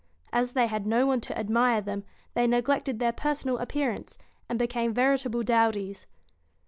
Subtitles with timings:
[0.33, 2.03] As they had no one to admire them,
[2.33, 4.17] they neglected their personal appearance
[4.49, 6.07] and became veritable dowdies.